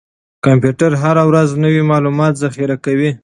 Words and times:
کمپیوټر 0.45 0.91
هره 1.03 1.23
ورځ 1.29 1.49
نوي 1.63 1.83
معلومات 1.91 2.33
ذخیره 2.43 2.75
کوي. 2.85 3.11